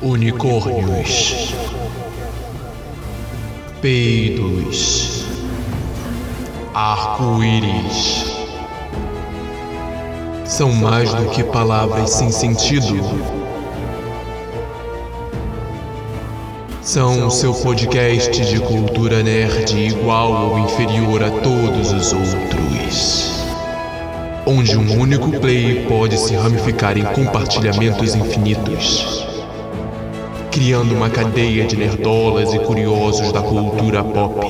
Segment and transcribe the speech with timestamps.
[0.00, 1.52] Unicórnios.
[3.82, 5.24] Peidos.
[6.72, 8.24] Arco-íris.
[10.44, 12.94] São mais do que palavras sem sentido.
[16.80, 23.44] São o seu podcast de cultura nerd igual ou inferior a todos os outros.
[24.46, 29.27] Onde um único play pode se ramificar em compartilhamentos infinitos
[30.58, 34.44] criando uma cadeia de nerdolas e curiosos da cultura pop.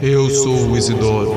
[0.00, 1.36] Eu sou o Isidoro,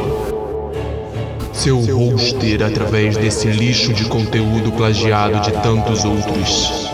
[1.51, 6.89] seu hoster através desse lixo de conteúdo plagiado de tantos outros.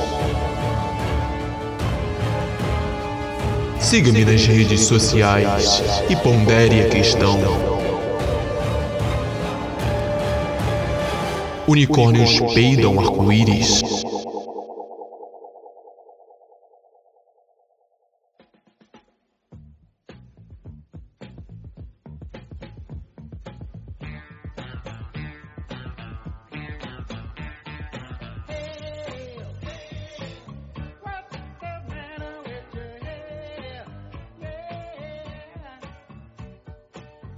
[3.80, 7.40] Siga-me nas redes sociais e pondere a questão.
[11.68, 13.85] Unicórnios peidam arco-íris.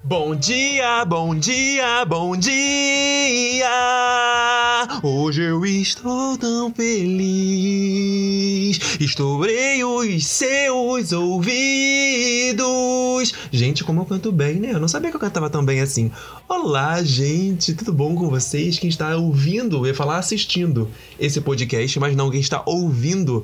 [0.10, 3.68] Bom dia, bom dia, bom dia!
[5.04, 7.20] Hoje eu estou tão feliz.
[9.02, 11.58] Estourei os seus ouvidos.
[13.52, 14.72] Gente, como eu canto bem, né?
[14.72, 16.10] Eu não sabia que eu cantava tão bem assim.
[16.48, 18.80] Olá, gente, tudo bom com vocês?
[18.80, 23.44] Quem está ouvindo, eu ia falar assistindo esse podcast, mas não, quem está ouvindo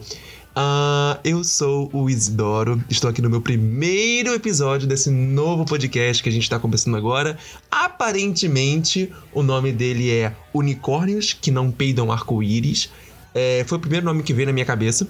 [0.56, 6.30] Uh, eu sou o Isidoro, estou aqui no meu primeiro episódio desse novo podcast que
[6.30, 7.40] a gente está começando agora.
[7.72, 12.92] Aparentemente, o nome dele é Unicórnios que não peidam arco-íris.
[13.34, 15.08] É, foi o primeiro nome que veio na minha cabeça.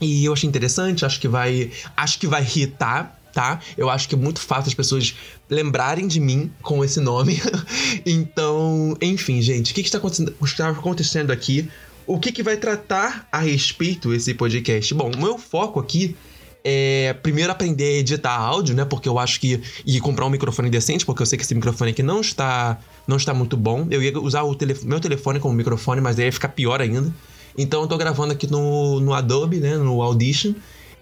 [0.00, 1.70] E eu achei interessante, acho que vai.
[1.96, 3.60] Acho que vai irritar tá?
[3.78, 5.14] Eu acho que é muito fácil as pessoas
[5.48, 7.40] lembrarem de mim com esse nome.
[8.04, 11.70] então, enfim, gente, o que, que está acontecendo aqui?
[12.06, 14.92] O que, que vai tratar a respeito esse podcast?
[14.94, 16.16] Bom, o meu foco aqui
[16.64, 18.84] é primeiro aprender a editar áudio, né?
[18.84, 19.60] Porque eu acho que.
[19.84, 23.16] E comprar um microfone decente, porque eu sei que esse microfone aqui não está, não
[23.16, 23.86] está muito bom.
[23.90, 27.12] Eu ia usar o telefone, meu telefone como microfone, mas aí ia ficar pior ainda.
[27.56, 29.76] Então eu tô gravando aqui no, no Adobe, né?
[29.76, 30.54] No Audition.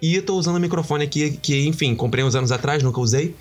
[0.03, 3.35] E eu tô usando o microfone aqui que, enfim, comprei uns anos atrás, nunca usei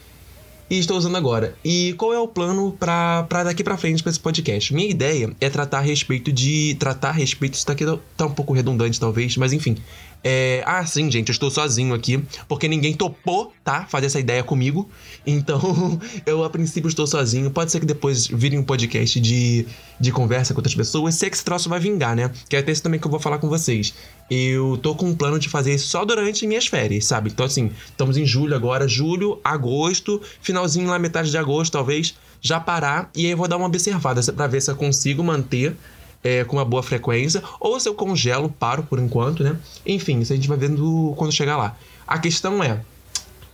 [0.70, 1.56] e estou usando agora.
[1.64, 4.74] E qual é o plano para daqui para frente para esse podcast?
[4.74, 7.86] Minha ideia é tratar a respeito de tratar a respeito isso daqui
[8.16, 9.78] tá um pouco redundante talvez, mas enfim,
[10.24, 10.64] é...
[10.66, 13.86] Ah, sim, gente, eu estou sozinho aqui, porque ninguém topou, tá?
[13.86, 14.90] Fazer essa ideia comigo.
[15.26, 17.50] Então, eu a princípio estou sozinho.
[17.52, 19.66] Pode ser que depois vire um podcast de,
[20.00, 21.16] de conversa com outras pessoas.
[21.16, 22.32] Sei que esse troço vai vingar, né?
[22.48, 23.94] Que é até isso também que eu vou falar com vocês.
[24.30, 27.30] Eu tô com um plano de fazer isso só durante minhas férias, sabe?
[27.30, 32.60] Então, assim, estamos em julho agora, julho, agosto, finalzinho lá, metade de agosto, talvez, já
[32.60, 33.10] parar.
[33.16, 35.76] E aí eu vou dar uma observada para ver se eu consigo manter
[36.24, 39.58] é, com uma boa frequência, ou se eu congelo, paro por enquanto, né?
[39.86, 41.78] Enfim, isso a gente vai vendo quando chegar lá.
[42.08, 42.82] A questão é.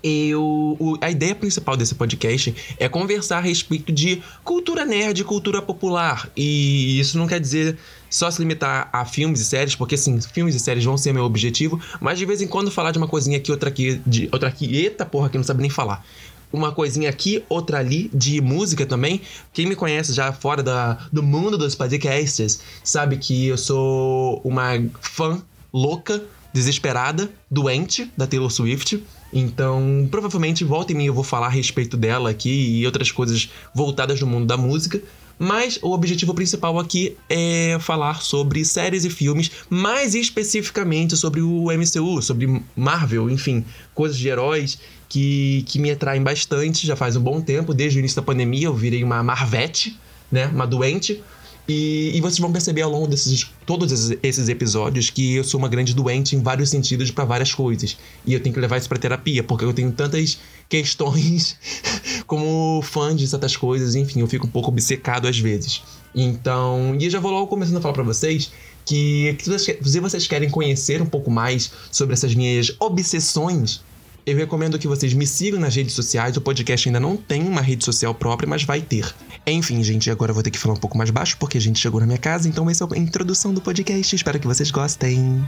[0.08, 6.30] Eu, a ideia principal desse podcast é conversar a respeito de cultura nerd, cultura popular.
[6.38, 7.76] E isso não quer dizer
[8.08, 11.24] só se limitar a filmes e séries, porque sim, filmes e séries vão ser meu
[11.24, 14.48] objetivo, mas de vez em quando falar de uma coisinha aqui, outra aqui, de outra
[14.48, 16.06] aqui, eita porra, que não sabe nem falar
[16.56, 19.22] uma coisinha aqui, outra ali, de música também.
[19.54, 24.72] Quem me conhece já fora da, do mundo dos podcasts sabe que eu sou uma
[25.02, 25.42] fã
[25.74, 26.24] louca,
[26.54, 29.04] desesperada, doente da Taylor Swift.
[29.34, 33.50] Então, provavelmente, volta em mim eu vou falar a respeito dela aqui e outras coisas
[33.74, 35.02] voltadas no mundo da música.
[35.38, 41.68] Mas o objetivo principal aqui é falar sobre séries e filmes, mais especificamente sobre o
[41.72, 44.80] MCU, sobre Marvel, enfim, coisas de heróis
[45.10, 47.74] que, que me atraem bastante já faz um bom tempo.
[47.74, 50.00] Desde o início da pandemia eu virei uma Marvete,
[50.32, 50.48] né?
[50.48, 51.22] Uma doente.
[51.68, 55.68] E, e, vocês vão perceber ao longo desses todos esses episódios que eu sou uma
[55.68, 57.98] grande doente em vários sentidos para várias coisas.
[58.26, 60.38] E eu tenho que levar isso para terapia, porque eu tenho tantas
[60.70, 61.58] questões
[62.28, 65.82] como fã de certas coisas, enfim, eu fico um pouco obcecado às vezes.
[66.14, 68.52] Então, e eu já vou logo começando a falar para vocês
[68.86, 69.36] que
[69.82, 73.82] se vocês querem conhecer um pouco mais sobre essas minhas obsessões
[74.26, 76.36] eu recomendo que vocês me sigam nas redes sociais.
[76.36, 79.14] O podcast ainda não tem uma rede social própria, mas vai ter.
[79.46, 81.80] Enfim, gente, agora eu vou ter que falar um pouco mais baixo porque a gente
[81.80, 84.16] chegou na minha casa, então essa é a introdução do podcast.
[84.16, 85.46] Espero que vocês gostem.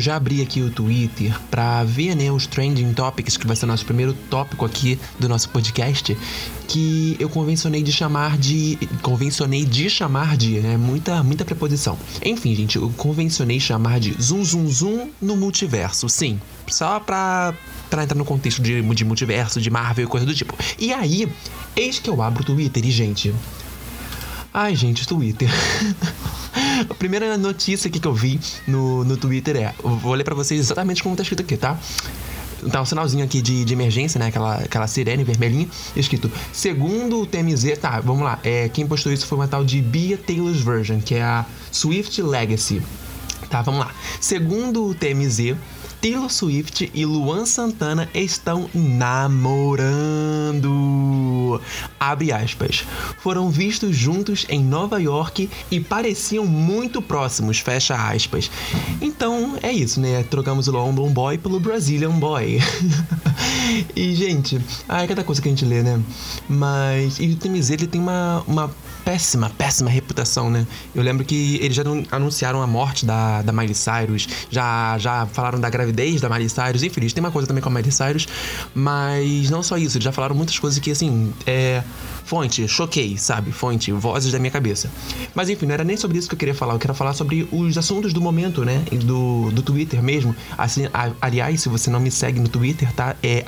[0.00, 3.66] Eu já abri aqui o Twitter para ver né, os trending topics, que vai ser
[3.66, 6.16] o nosso primeiro tópico aqui do nosso podcast,
[6.66, 8.78] que eu convencionei de chamar de.
[9.02, 10.78] Convencionei de chamar de, né?
[10.78, 11.98] Muita, muita preposição.
[12.24, 16.08] Enfim, gente, eu convencionei chamar de zoom zoom zoom no multiverso.
[16.08, 16.40] Sim.
[16.66, 17.52] Só pra,
[17.90, 20.56] pra entrar no contexto de, de multiverso, de Marvel e coisa do tipo.
[20.78, 21.30] E aí,
[21.76, 23.34] eis que eu abro o Twitter e, gente.
[24.54, 25.50] Ai, gente, Twitter.
[26.88, 29.74] A primeira notícia aqui que eu vi no, no Twitter é.
[29.82, 31.78] Vou ler pra vocês exatamente como tá escrito aqui, tá?
[32.70, 34.26] Tá um sinalzinho aqui de, de emergência, né?
[34.26, 38.38] Aquela, aquela sirene vermelhinha, escrito: Segundo o TMZ, tá, vamos lá.
[38.42, 42.20] É, quem postou isso foi uma tal de Bia Taylor's Version, que é a Swift
[42.22, 42.82] Legacy.
[43.48, 43.92] Tá, vamos lá.
[44.20, 45.56] Segundo o TMZ,
[46.00, 50.00] Taylor Swift e Luan Santana estão namorando.
[51.98, 52.86] Abre aspas.
[53.18, 58.50] Foram vistos juntos em Nova York e pareciam muito próximos, fecha aspas.
[59.00, 60.24] Então é isso, né?
[60.24, 62.58] Trocamos o London Boy pelo Brazilian Boy.
[63.94, 64.58] e, gente,
[64.88, 66.00] ah, é cada coisa que a gente lê, né?
[66.48, 67.18] Mas.
[67.20, 68.70] E o TMZ ele tem uma, uma
[69.10, 70.64] péssima, péssima reputação, né?
[70.94, 75.58] Eu lembro que eles já anunciaram a morte da, da Miley Cyrus, já, já falaram
[75.58, 78.28] da gravidez da Miley Cyrus, enfim, têm uma coisa também com a Miley Cyrus,
[78.72, 81.82] mas não só isso, eles já falaram muitas coisas que, assim, é
[82.30, 83.50] Fonte, choquei, sabe?
[83.50, 84.88] Fonte, vozes da minha cabeça.
[85.34, 86.74] Mas enfim, não era nem sobre isso que eu queria falar.
[86.74, 88.84] Eu quero falar sobre os assuntos do momento, né?
[89.04, 90.32] Do, do Twitter mesmo.
[90.56, 93.16] Assim, a, aliás, se você não me segue no Twitter, tá?
[93.20, 93.44] É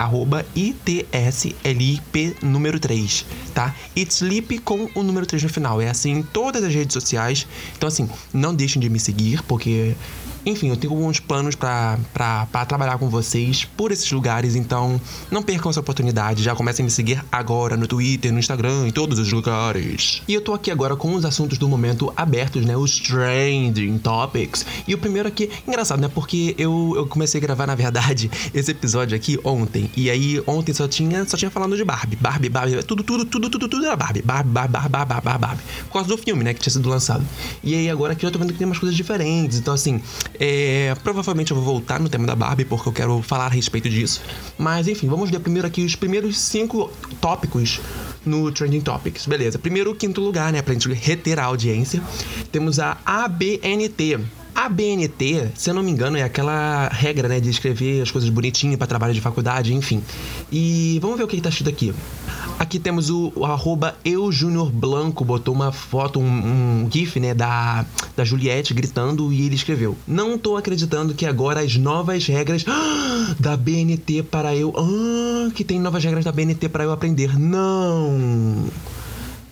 [0.57, 3.25] ITSLIP número 3,
[3.55, 3.73] tá?
[3.95, 5.81] Itslip com o número 3 no final.
[5.81, 7.47] É assim em todas as redes sociais.
[7.77, 9.95] Então, assim, não deixem de me seguir, porque
[10.45, 11.97] enfim, eu tenho alguns planos para
[12.67, 15.01] trabalhar com vocês por esses lugares, então
[15.31, 16.43] não percam essa oportunidade.
[16.43, 20.21] Já comecem a me seguir agora no Twitter, no Instagram, em todos os lugares.
[20.27, 22.77] E eu tô aqui agora com os assuntos do momento abertos, né?
[22.77, 24.67] Os trending topics.
[24.87, 26.09] E o primeiro aqui, engraçado, né?
[26.09, 29.91] Porque eu, eu comecei a gravar, na verdade, esse episódio aqui ontem.
[29.97, 32.17] E aí, ontem só tinha, só tinha falando de Barbie.
[32.17, 34.23] Barbie, Barbie, tudo, tudo, tudo, tudo, tudo era Barbie.
[34.23, 35.63] Barbie, Barbie, Barbie, Barbie, Barbie, Barbie.
[35.87, 36.55] Por causa do filme, né?
[36.55, 37.25] Que tinha sido lançado.
[37.63, 39.59] E aí, agora aqui eu tô vendo que tem umas coisas diferentes.
[39.59, 40.01] Então, assim,
[40.39, 43.89] é, provavelmente eu vou voltar no tema da Barbie, porque eu quero falar a respeito
[43.89, 44.21] disso.
[44.59, 46.91] Mas enfim, vamos ver primeiro aqui os primeiros cinco
[47.21, 47.81] tópicos
[48.25, 49.27] no Trending Topics.
[49.27, 52.03] Beleza, primeiro quinto lugar, né, pra gente reter a audiência,
[52.51, 54.19] temos a ABNT.
[54.55, 58.29] A BNT, se eu não me engano, é aquela regra, né, de escrever as coisas
[58.29, 60.03] bonitinho para trabalho de faculdade, enfim.
[60.51, 61.95] E vamos ver o que, que tá escrito aqui.
[62.63, 63.97] Aqui temos o, o arroba
[64.73, 67.85] Blanco, botou uma foto, um, um, gif, né, da,
[68.17, 72.65] da Juliette gritando e ele escreveu: Não tô acreditando que agora as novas regras
[73.41, 74.73] da BNT para eu.
[74.79, 77.37] Ah, que tem novas regras da BNT para eu aprender.
[77.37, 78.71] Não!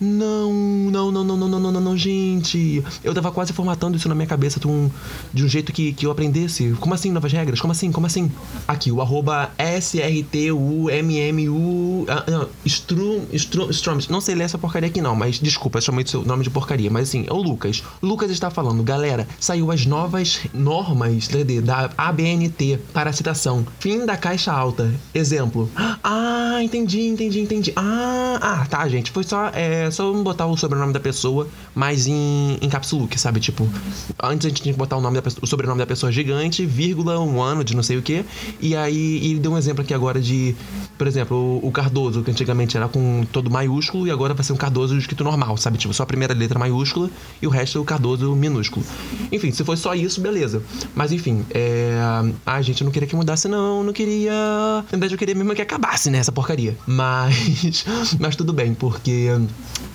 [0.03, 2.83] Não, não, não, não, não, não, não, não, gente.
[3.03, 4.89] Eu tava quase formatando isso na minha cabeça de um,
[5.31, 6.75] de um jeito que, que eu aprendesse.
[6.79, 7.61] Como assim, novas regras?
[7.61, 8.31] Como assim, como assim?
[8.67, 10.31] Aqui, o arroba SRTUMMU.
[12.09, 13.99] Ah, Strum, Strum, Strum.
[14.09, 16.49] Não sei ler essa porcaria aqui não, mas desculpa, eu chamei o seu nome de
[16.49, 16.89] porcaria.
[16.89, 17.83] Mas assim, é o Lucas.
[18.01, 21.29] Lucas está falando, galera, saiu as novas normas
[21.63, 23.67] da ABNT para citação.
[23.79, 24.91] Fim da caixa alta.
[25.13, 25.69] Exemplo.
[26.03, 27.71] Ah, entendi, entendi, entendi.
[27.75, 29.11] Ah, ah tá, gente.
[29.11, 29.51] Foi só.
[29.53, 33.39] É, é só botar o sobrenome da pessoa, mas em, em caps sabe?
[33.39, 33.67] Tipo,
[34.21, 37.19] antes a gente tinha que botar o, nome da, o sobrenome da pessoa gigante, vírgula,
[37.19, 38.25] um ano de não sei o que.
[38.59, 40.55] E aí ele deu um exemplo aqui agora de,
[40.97, 44.53] por exemplo, o, o, Cardoso, que antigamente era com todo maiúsculo, e agora vai ser
[44.53, 45.77] um Cardoso escrito normal, sabe?
[45.77, 47.09] Tipo, só a primeira letra maiúscula
[47.41, 48.85] e o resto é o Cardoso minúsculo.
[49.31, 50.63] Enfim, se fosse só isso, beleza.
[50.95, 51.99] Mas enfim, é.
[52.45, 53.83] Ai, gente, eu não queria que mudasse, não.
[53.83, 54.31] Não queria.
[54.31, 56.19] Na verdade, eu queria mesmo que acabasse, né?
[56.19, 56.77] Essa porcaria.
[56.85, 57.85] Mas.
[58.19, 59.29] Mas tudo bem, porque.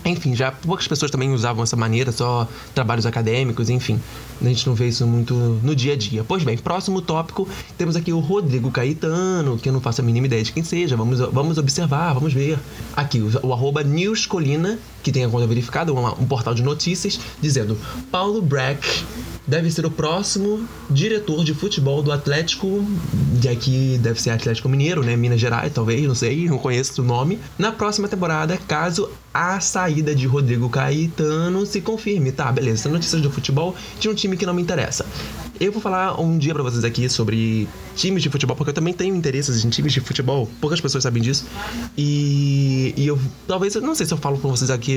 [0.05, 4.01] Enfim, já poucas pessoas também usavam essa maneira, só trabalhos acadêmicos, enfim.
[4.41, 6.23] A gente não vê isso muito no dia a dia.
[6.23, 10.27] Pois bem, próximo tópico, temos aqui o Rodrigo Caetano, que eu não faço a mínima
[10.27, 10.97] ideia de quem seja.
[10.97, 12.59] Vamos, vamos observar, vamos ver.
[12.95, 13.83] Aqui, o, o arroba
[15.07, 17.79] que tem a conta verificada, um, portal de notícias, dizendo
[18.11, 19.05] Paulo Breck
[19.47, 22.85] deve ser o próximo diretor de futebol do Atlético,
[23.39, 25.15] de aqui deve ser Atlético Mineiro, né?
[25.15, 27.39] Minas Gerais, talvez, não sei, não conheço o nome.
[27.57, 32.33] Na próxima temporada, caso a saída de Rodrigo Caetano se confirme.
[32.33, 35.07] Tá, beleza, notícias do futebol de um time que não me interessa.
[35.61, 38.93] Eu vou falar um dia para vocês aqui sobre times de futebol, porque eu também
[38.93, 40.49] tenho interesses em times de futebol.
[40.61, 41.47] Poucas pessoas sabem disso.
[41.97, 44.96] E, e eu talvez, não sei se eu falo com vocês aqui,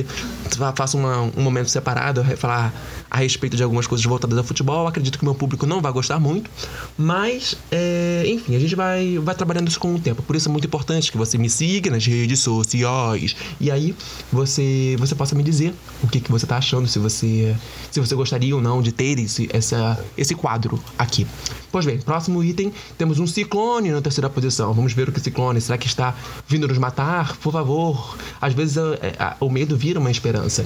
[0.75, 2.73] faço uma, um momento separado, falar
[3.09, 4.87] a respeito de algumas coisas voltadas ao futebol.
[4.87, 6.49] Acredito que meu público não vai gostar muito.
[6.97, 10.21] Mas, é, enfim, a gente vai, vai trabalhando isso com o tempo.
[10.21, 13.35] Por isso é muito importante que você me siga nas redes sociais.
[13.59, 13.95] E aí,
[14.31, 17.55] você você possa me dizer o que, que você tá achando, se você
[17.91, 21.25] se você gostaria ou não de ter esse, essa, esse quadro aqui.
[21.71, 24.73] Pois bem, próximo item, temos um ciclone na terceira posição.
[24.73, 26.15] Vamos ver o que ciclone, será que está
[26.47, 27.37] vindo nos matar?
[27.37, 28.17] Por favor.
[28.41, 28.81] Às vezes a,
[29.19, 30.65] a, o medo vira uma esperança.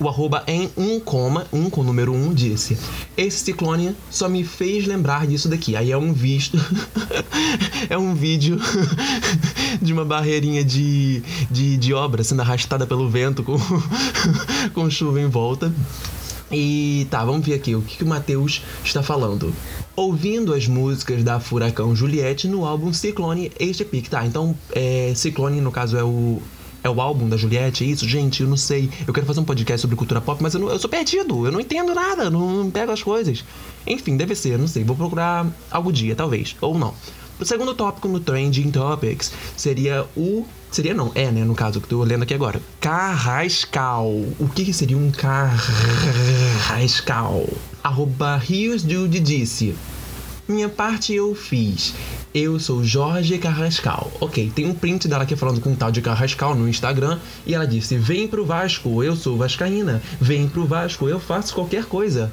[0.00, 2.78] O arroba em um coma, um com o número um, disse:
[3.16, 5.76] Esse ciclone só me fez lembrar disso daqui.
[5.76, 6.58] Aí é um visto.
[7.90, 8.58] é um vídeo
[9.82, 13.56] de uma barreirinha de, de, de obra sendo arrastada pelo vento com,
[14.72, 15.72] com chuva em volta.
[16.50, 19.52] E tá, vamos ver aqui o que, que o Matheus está falando.
[19.94, 24.08] Ouvindo as músicas da Furacão Juliette no álbum Ciclone Este Pic.
[24.08, 26.40] Tá, então é, Ciclone no caso é o
[26.82, 28.08] é o álbum da Juliette, é isso?
[28.08, 28.90] Gente, eu não sei.
[29.06, 31.46] Eu quero fazer um podcast sobre cultura pop, mas eu, não, eu sou perdido.
[31.46, 33.44] Eu não entendo nada, não, não pego as coisas.
[33.86, 34.84] Enfim, deve ser, eu não sei.
[34.84, 36.56] Vou procurar algum dia, talvez.
[36.60, 36.94] Ou não.
[37.40, 40.44] O segundo tópico no Trending Topics seria o.
[40.70, 42.60] Seria não, é, né, no caso que eu tô lendo aqui agora.
[42.80, 44.08] Carrascal.
[44.38, 45.58] O que, que seria um carrascal?
[47.82, 49.74] Arroba Rios Jude disse.
[50.48, 51.94] Minha parte eu fiz.
[52.34, 54.12] Eu sou Jorge Carrascal.
[54.20, 57.54] Ok, tem um print dela aqui falando com um tal de Carrascal no Instagram e
[57.54, 60.02] ela disse: Vem pro Vasco, eu sou Vascaína.
[60.20, 62.30] Vem pro Vasco, eu faço qualquer coisa.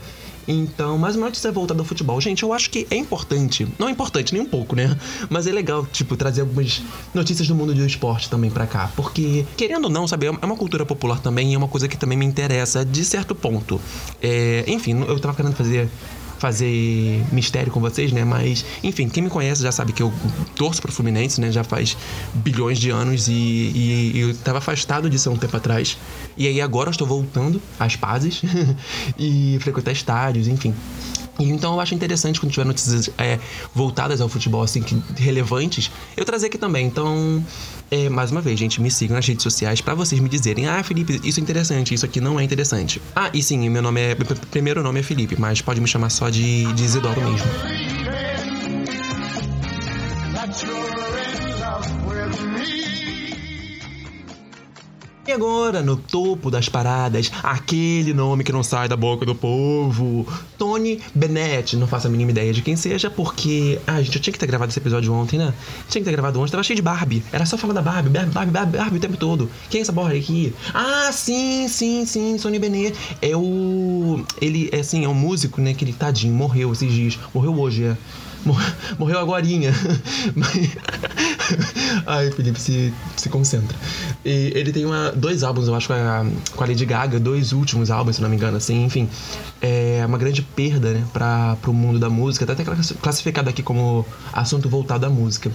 [0.48, 2.20] Então, mais uma notícia voltada ao futebol.
[2.22, 3.68] Gente, eu acho que é importante.
[3.80, 4.96] Não é importante nem um pouco, né?
[5.30, 6.82] Mas é legal, tipo, trazer algumas
[7.14, 8.92] notícias do mundo do esporte também para cá.
[8.96, 11.98] Porque, querendo ou não, sabe, é uma cultura popular também e é uma coisa que
[11.98, 13.82] também me interessa de certo ponto.
[14.22, 15.90] É, enfim, eu tava querendo fazer
[16.38, 18.24] fazer mistério com vocês, né?
[18.24, 20.14] Mas, enfim, quem me conhece já sabe que eu
[20.56, 21.52] torço pro Fluminense, né?
[21.52, 21.98] Já faz
[22.34, 25.98] bilhões de anos e, e, e eu estava afastado disso há um tempo atrás.
[26.38, 28.42] E aí agora eu estou voltando às pazes
[29.18, 30.74] e frequentar estádios, enfim.
[31.40, 33.40] Então eu acho interessante quando tiver notícias é,
[33.74, 36.86] voltadas ao futebol, assim, que, relevantes, eu trazer aqui também.
[36.86, 37.44] Então,
[37.92, 40.82] é, mais uma vez, gente, me sigam nas redes sociais para vocês me dizerem: ah,
[40.84, 43.02] Felipe, isso é interessante, isso aqui não é interessante.
[43.16, 44.16] Ah, e sim, meu nome é.
[44.50, 47.48] Primeiro nome é Felipe, mas pode me chamar só de, de Isidoro mesmo.
[55.28, 60.28] E agora, no topo das paradas, aquele nome que não sai da boca do povo,
[60.56, 61.76] Tony Bennett.
[61.76, 63.80] Não faço a mínima ideia de quem seja, porque.
[63.88, 65.52] Ah, gente, eu tinha que ter gravado esse episódio ontem, né?
[65.90, 67.24] Tinha que ter gravado ontem, tava cheio de Barbie.
[67.32, 69.50] Era só falar da Barbie, Barbie, Barbie, Barbie, Barbie o tempo todo.
[69.68, 70.54] Quem é essa borra aqui?
[70.72, 72.96] Ah, sim, sim, sim, Tony Bennett.
[73.20, 74.24] É o.
[74.40, 75.74] Ele, é assim, é um músico, né?
[75.74, 77.18] Que ele, tadinho, morreu esses dias.
[77.34, 77.98] Morreu hoje, é.
[78.98, 79.74] Morreu agorinha.
[82.06, 83.78] Ai, Felipe, se, se concentra.
[84.24, 86.26] E ele tem uma, dois álbuns, eu acho, com a,
[86.56, 89.10] com a Lady Gaga, dois últimos álbuns, se não me engano, assim, enfim.
[89.62, 92.64] É uma grande perda, né, para o mundo da música, tá até
[93.02, 95.52] classificado aqui como assunto voltado à música.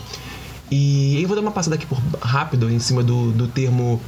[0.70, 4.00] E eu vou dar uma passada aqui por rápido em cima do, do termo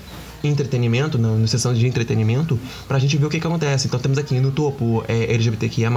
[0.44, 3.86] entretenimento, na, na sessão de entretenimento, pra gente ver o que, que acontece.
[3.86, 5.90] Então temos aqui no topo é, LGBTQIA,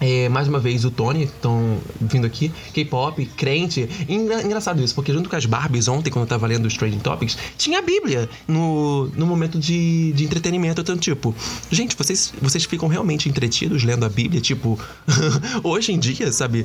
[0.00, 3.88] é, mais uma vez o Tony estão vindo aqui, K-pop, crente.
[4.08, 7.00] Engra, engraçado isso, porque junto com as Barbies ontem, quando eu tava lendo os Trading
[7.00, 10.80] Topics, tinha a Bíblia no, no momento de, de entretenimento.
[10.80, 11.34] Então, tipo,
[11.70, 14.40] gente, vocês, vocês ficam realmente entretidos lendo a Bíblia?
[14.40, 14.78] Tipo,
[15.64, 16.64] hoje em dia, sabe?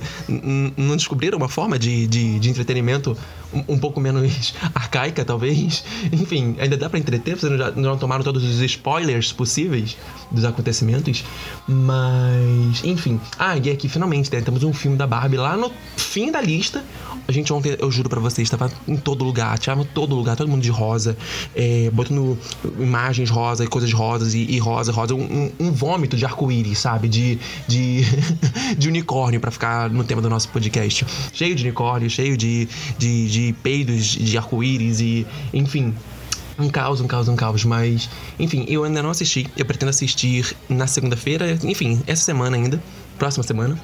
[0.77, 3.17] Não descobriram uma forma de, de, de entretenimento
[3.51, 5.83] um, um, pouco menos arcaica, talvez?
[6.11, 7.37] Enfim, ainda dá para entreter?
[7.37, 9.97] Vocês não, não tomaram todos os spoilers possíveis
[10.31, 11.23] dos acontecimentos?
[11.67, 13.19] Mas, enfim.
[13.37, 16.83] Ah, e aqui finalmente, né, temos um filme da Barbie lá no fim da lista.
[17.27, 20.49] A gente ontem, eu juro pra vocês, estava em todo lugar, tirava todo lugar, todo
[20.49, 21.17] mundo de rosa,
[21.55, 22.37] é, botando
[22.77, 27.07] imagens rosa e coisas rosas e, e rosa, rosa, um, um vômito de arco-íris, sabe?
[27.07, 28.01] De, de,
[28.77, 31.05] de unicórnio para ficar no tema do nosso podcast.
[31.31, 35.93] Cheio de unicórnio, cheio de, de, de peidos de arco-íris e, enfim,
[36.57, 39.47] um caos, um caos, um caos, mas enfim, eu ainda não assisti.
[39.57, 42.81] Eu pretendo assistir na segunda-feira, enfim, essa semana ainda,
[43.17, 43.79] próxima semana.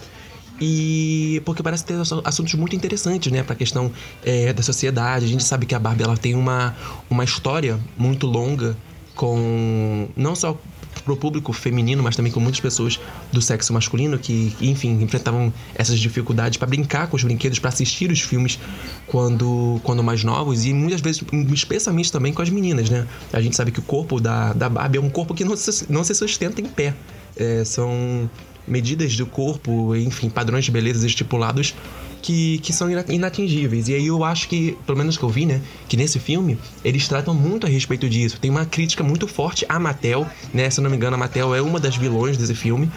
[0.61, 1.95] E porque parece ter
[2.25, 3.91] assuntos muito interessantes, né, para a questão
[4.25, 5.25] é, da sociedade.
[5.25, 6.75] A gente sabe que a Barbie ela tem uma,
[7.09, 8.75] uma história muito longa
[9.15, 10.57] com não só
[11.03, 12.99] pro público feminino, mas também com muitas pessoas
[13.31, 18.11] do sexo masculino que, enfim, enfrentavam essas dificuldades para brincar com os brinquedos, para assistir
[18.11, 18.59] os filmes
[19.07, 23.07] quando, quando mais novos e muitas vezes, especialmente também com as meninas, né?
[23.31, 25.91] A gente sabe que o corpo da, da Barbie é um corpo que não se,
[25.91, 26.93] não se sustenta em pé.
[27.35, 28.29] É, são
[28.69, 31.73] medidas do corpo, enfim, padrões de beleza estipulados
[32.21, 33.87] que, que são inatingíveis.
[33.87, 37.07] E aí eu acho que, pelo menos que eu vi, né, que nesse filme, eles
[37.07, 38.39] tratam muito a respeito disso.
[38.39, 40.69] Tem uma crítica muito forte à Mattel, né?
[40.69, 42.89] Se eu não me engano, a Mattel é uma das vilões desse filme.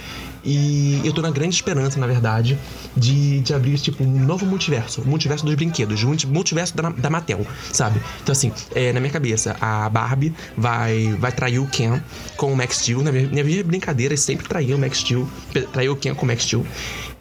[0.44, 2.58] E eu tô na grande esperança, na verdade,
[2.96, 5.02] de, de abrir, tipo, um novo multiverso.
[5.02, 6.02] O multiverso dos brinquedos.
[6.02, 8.00] O multiverso da, da Mattel, sabe?
[8.22, 12.00] Então, assim, é, na minha cabeça, a Barbie vai, vai trair o Ken
[12.36, 13.02] com o Max Steel.
[13.02, 15.28] Na minha, minha brincadeira, sempre trair o Max Steel.
[15.72, 16.66] Trair o Ken com o Max Steel.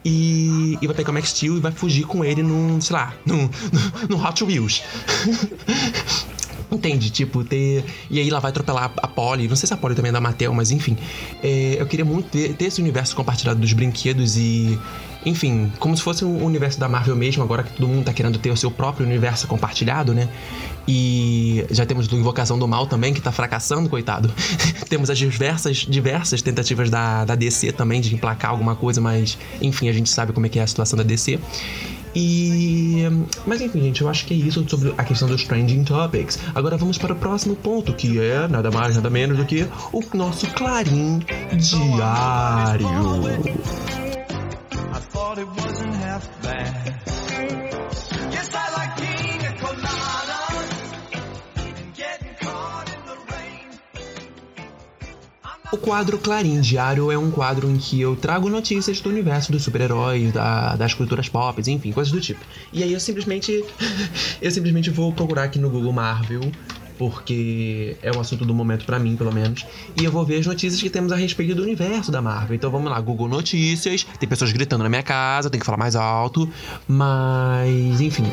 [0.04, 3.14] E, e vai pegar o Max Steel e vai fugir com ele num, sei lá,
[3.24, 3.48] num,
[4.10, 4.82] num Hot Wheels.
[6.72, 7.10] Entende?
[7.10, 7.84] Tipo, ter.
[8.10, 9.46] E aí ela vai atropelar a Polly.
[9.46, 10.96] Não sei se a Polly também é da Mattel, mas enfim.
[11.42, 14.78] É, eu queria muito ter, ter, esse universo compartilhado dos brinquedos e.
[15.24, 18.38] Enfim, como se fosse um universo da Marvel mesmo, agora que todo mundo tá querendo
[18.40, 20.28] ter o seu próprio universo compartilhado, né?
[20.88, 24.32] E já temos do Invocação do Mal também, que tá fracassando, coitado.
[24.88, 29.88] temos as diversas, diversas tentativas da, da DC também de emplacar alguma coisa, mas enfim,
[29.88, 31.38] a gente sabe como é que é a situação da DC.
[32.14, 33.04] E.
[33.46, 36.38] Mas enfim, gente, eu acho que é isso sobre a questão dos trending topics.
[36.54, 40.02] Agora vamos para o próximo ponto, que é nada mais, nada menos do que o
[40.14, 41.20] nosso Clarim
[41.56, 42.86] Diário.
[44.94, 46.81] I thought it wasn't half bad.
[55.72, 59.62] O quadro Clarim Diário é um quadro em que eu trago notícias do universo dos
[59.62, 62.44] super-heróis, da, das culturas pop, enfim, coisas do tipo.
[62.70, 63.64] E aí eu simplesmente.
[64.42, 66.42] eu simplesmente vou procurar aqui no Google Marvel
[66.98, 69.64] porque é o assunto do momento para mim, pelo menos.
[69.98, 72.54] E eu vou ver as notícias que temos a respeito do universo da Marvel.
[72.54, 74.06] Então vamos lá, Google Notícias.
[74.20, 76.48] Tem pessoas gritando na minha casa, tem que falar mais alto,
[76.86, 78.26] mas enfim.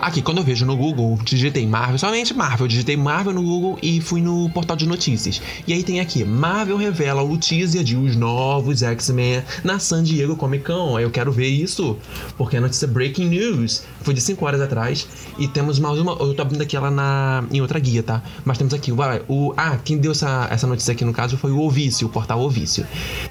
[0.00, 4.00] Aqui, quando eu vejo no Google, digitei Marvel, somente Marvel, digitei Marvel no Google e
[4.00, 5.42] fui no portal de notícias.
[5.66, 10.36] E aí tem aqui, Marvel revela o teaser de os novos X-Men na San Diego
[10.36, 10.98] Comic Con.
[10.98, 11.98] Eu quero ver isso,
[12.38, 13.84] porque é notícia Breaking News.
[14.00, 15.06] Foi de 5 horas atrás.
[15.38, 18.22] E temos mais uma, eu tô abrindo aqui ela na, em outra guia, tá?
[18.42, 21.50] Mas temos aqui, vai, o, ah, quem deu essa, essa notícia aqui no caso foi
[21.50, 22.86] o Ovício, o portal Ovício.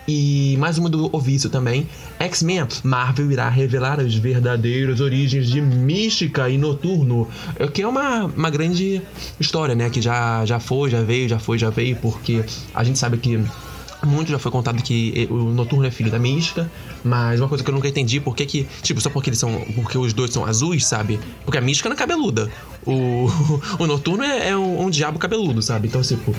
[0.08, 6.48] E mais uma do Ovício também, X-Men, Marvel irá revelar as verdadeiras origens de Mística
[6.48, 9.02] e Noturno, é que é uma, uma grande
[9.40, 9.90] história, né?
[9.90, 12.44] Que já, já foi, já veio, já foi, já veio, porque
[12.74, 13.44] a gente sabe que
[14.06, 16.70] muito já foi contado que o Noturno é filho da Mística,
[17.04, 19.62] mas uma coisa que eu nunca entendi, por que que, tipo, só porque eles são,
[19.76, 21.20] porque os dois são azuis, sabe?
[21.44, 22.50] Porque a Mística não é cabeluda.
[22.86, 23.28] O,
[23.78, 25.88] o Noturno é, é um, um, diabo cabeludo, sabe?
[25.88, 26.34] Então, tipo,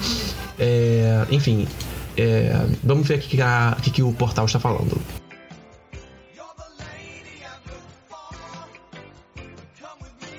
[0.58, 1.66] é, enfim,
[2.16, 3.36] é, vamos ver o que,
[3.82, 4.98] que, que o portal está falando.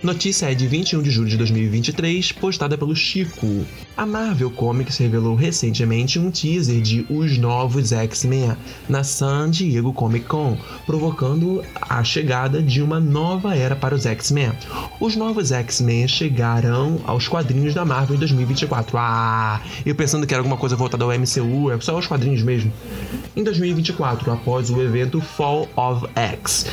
[0.03, 3.63] Notícia é de 21 de julho de 2023, postada pelo Chico.
[3.95, 8.57] A Marvel Comics revelou recentemente um teaser de Os Novos X-Men
[8.89, 14.53] na San Diego Comic Con, provocando a chegada de uma nova era para os X-Men.
[14.99, 18.97] Os novos X-Men chegarão aos quadrinhos da Marvel em 2024.
[18.97, 22.73] Ah, eu pensando que era alguma coisa voltada ao MCU, é só os quadrinhos mesmo.
[23.35, 26.65] Em 2024, após o evento Fall of X.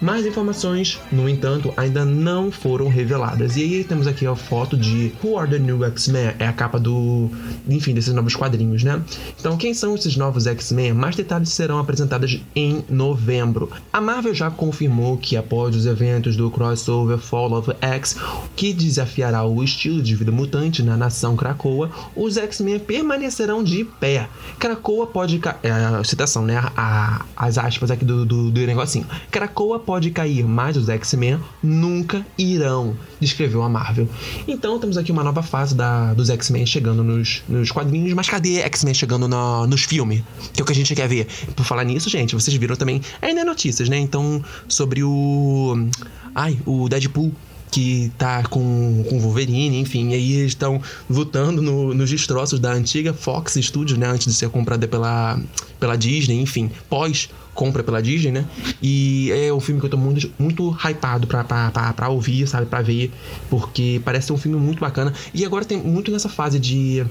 [0.00, 3.56] Mais informações, no entanto, ainda não foram reveladas.
[3.56, 6.34] E aí temos aqui a foto de Who Are the New X-Men?
[6.38, 7.30] É a capa do,
[7.66, 9.02] enfim, desses novos quadrinhos, né?
[9.40, 10.92] Então, quem são esses novos X-Men?
[10.92, 13.70] Mais detalhes serão apresentados em novembro.
[13.90, 18.16] A Marvel já confirmou que após os eventos do crossover Fall of X,
[18.54, 24.28] que desafiará o estilo de vida mutante na nação Krakoa, os X-Men permanecerão de pé.
[24.58, 26.62] Krakoa pode, é, citação, né?
[26.76, 29.06] A, as aspas aqui do, do, do negocinho.
[29.30, 34.08] Krakoa pode cair, mas os X-Men nunca irão, descreveu a Marvel.
[34.46, 38.56] Então temos aqui uma nova fase da, dos X-Men chegando nos, nos quadrinhos, mas cadê
[38.62, 40.22] X-Men chegando no, nos filmes?
[40.52, 41.28] Que é o que a gente quer ver.
[41.54, 43.98] Por falar nisso, gente, vocês viram também ainda é notícias, né?
[43.98, 45.88] Então, sobre o.
[46.34, 47.32] Ai, o Deadpool
[47.70, 52.72] que tá com, com Wolverine, enfim, e aí eles estão lutando no, nos destroços da
[52.72, 55.38] antiga Fox Studios, né, antes de ser comprada pela,
[55.78, 58.44] pela Disney, enfim, pós compra pela Disney, né?
[58.80, 62.46] E é um filme que eu tô muito, muito hypado pra, pra, pra, pra ouvir,
[62.46, 62.66] sabe?
[62.66, 63.10] Pra ver,
[63.50, 65.12] porque parece ser um filme muito bacana.
[65.34, 67.04] E agora tem muito nessa fase de,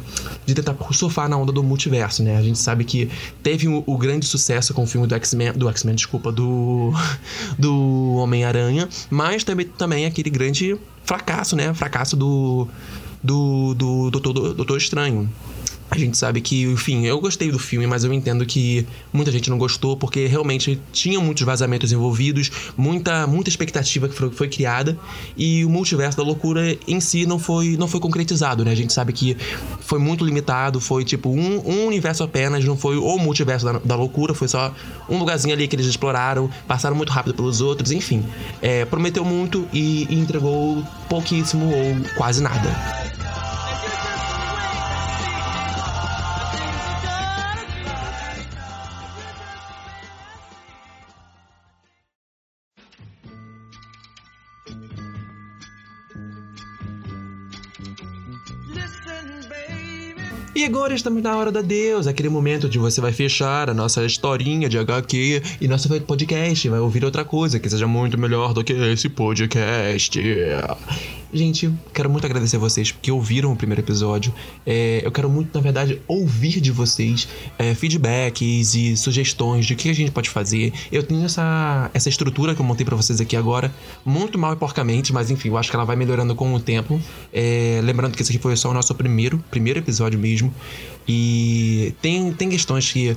[0.45, 2.37] de tentar surfar na onda do multiverso, né?
[2.37, 3.09] A gente sabe que
[3.43, 6.93] teve o, o grande sucesso com o filme do X-Men, do X-Men, desculpa, do,
[7.57, 11.73] do Homem-Aranha, mas também, também aquele grande fracasso, né?
[11.73, 12.67] Fracasso do,
[13.23, 15.29] do, do Doutor, do, Doutor Estranho.
[15.89, 19.49] A gente sabe que, enfim, eu gostei do filme, mas eu entendo que muita gente
[19.51, 24.97] não gostou, porque realmente tinha muitos vazamentos envolvidos, muita, muita expectativa que foi, foi criada,
[25.37, 28.71] e o multiverso da loucura em si não foi, não foi concretizado, né?
[28.71, 29.37] A gente sabe que
[29.79, 33.95] foi muito limitado, foi tipo um, um universo apenas, não foi o multiverso da, da,
[33.95, 34.73] loucura, foi só
[35.07, 38.25] um lugarzinho ali que eles exploraram, passaram muito rápido pelos outros, enfim.
[38.59, 43.24] É, prometeu muito e, e entregou pouquíssimo ou quase nada.
[60.55, 64.05] E agora estamos na hora da Deus, aquele momento de você vai fechar a nossa
[64.05, 68.63] historinha de HQ e nosso podcast, vai ouvir outra coisa que seja muito melhor do
[68.63, 70.17] que esse podcast.
[71.35, 74.33] Gente, quero muito agradecer a vocês que ouviram o primeiro episódio.
[74.65, 77.27] É, eu quero muito, na verdade, ouvir de vocês
[77.59, 80.71] é, feedbacks e sugestões de o que a gente pode fazer.
[80.89, 83.69] Eu tenho essa, essa estrutura que eu montei para vocês aqui agora,
[84.05, 87.01] muito mal e porcamente, mas enfim, eu acho que ela vai melhorando com o tempo.
[87.33, 90.53] É, lembrando que esse aqui foi só o nosso primeiro, primeiro episódio mesmo.
[91.05, 93.13] E tem, tem questões que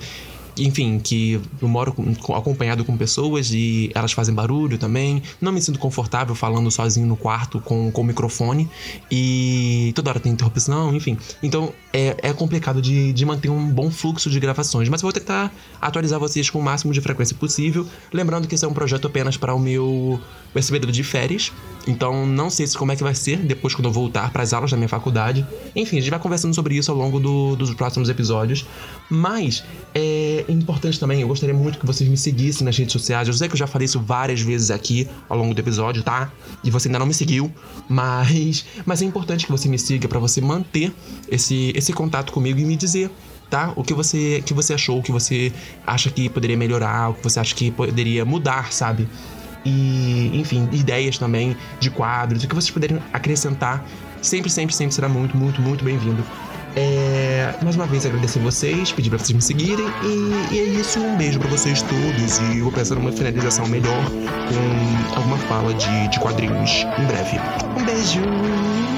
[0.59, 5.23] enfim, que eu moro com, acompanhado com pessoas e elas fazem barulho também.
[5.41, 8.69] Não me sinto confortável falando sozinho no quarto com, com o microfone
[9.11, 11.17] e toda hora tem interrupção, enfim.
[11.43, 15.13] Então é, é complicado de, de manter um bom fluxo de gravações, mas eu vou
[15.13, 17.87] tentar atualizar vocês com o máximo de frequência possível.
[18.13, 20.21] Lembrando que esse é um projeto apenas para o meu
[20.53, 21.53] percebedouro de férias,
[21.87, 24.53] então não sei se como é que vai ser depois quando eu voltar para as
[24.53, 25.47] aulas da minha faculdade.
[25.75, 28.67] Enfim, a gente vai conversando sobre isso ao longo do, dos próximos episódios,
[29.09, 33.27] mas é importante também, eu gostaria muito que vocês me seguissem nas redes sociais.
[33.27, 36.31] Eu sei que eu já falei isso várias vezes aqui ao longo do episódio, tá?
[36.63, 37.51] E você ainda não me seguiu,
[37.89, 40.93] mas, mas é importante que você me siga para você manter
[41.31, 43.11] esse, esse contato comigo e me dizer
[43.49, 43.73] tá?
[43.77, 45.51] O que você, que você achou, o que você
[45.87, 49.09] acha que poderia melhorar, o que você acha que poderia mudar, sabe?
[49.69, 53.85] E, enfim, ideias também de quadros, o que vocês puderem acrescentar,
[54.23, 56.25] sempre, sempre, sempre será muito, muito, muito bem-vindo.
[56.75, 61.01] É, mais uma vez agradecer vocês, pedir pra vocês me seguirem e, e é isso.
[61.01, 66.09] Um beijo para vocês todos e vou pensar numa finalização melhor com alguma fala de,
[66.09, 67.39] de quadrinhos em breve.
[67.77, 68.98] Um beijo!